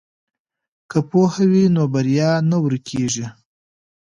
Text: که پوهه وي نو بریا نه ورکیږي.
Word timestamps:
که 0.89 0.99
پوهه 1.09 1.43
وي 1.51 1.63
نو 1.75 1.83
بریا 1.93 2.31
نه 2.49 2.57
ورکیږي. 2.63 3.25